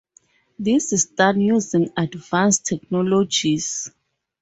[0.57, 3.91] This is done using advanced technologies.